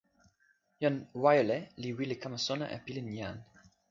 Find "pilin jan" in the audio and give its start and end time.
2.85-3.35